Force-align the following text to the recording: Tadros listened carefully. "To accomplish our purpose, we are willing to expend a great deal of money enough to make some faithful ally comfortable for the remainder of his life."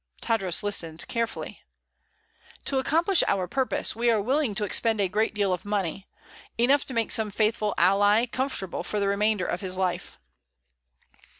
Tadros 0.19 0.63
listened 0.63 1.07
carefully. 1.07 1.61
"To 2.65 2.79
accomplish 2.79 3.21
our 3.27 3.47
purpose, 3.47 3.95
we 3.95 4.09
are 4.09 4.19
willing 4.19 4.55
to 4.55 4.63
expend 4.63 4.99
a 4.99 5.07
great 5.07 5.35
deal 5.35 5.53
of 5.53 5.63
money 5.63 6.07
enough 6.57 6.87
to 6.87 6.93
make 6.95 7.11
some 7.11 7.29
faithful 7.29 7.75
ally 7.77 8.25
comfortable 8.25 8.83
for 8.83 8.99
the 8.99 9.07
remainder 9.07 9.45
of 9.45 9.61
his 9.61 9.77
life." 9.77 10.17